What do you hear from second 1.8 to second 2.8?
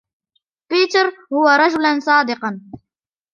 صادقاً.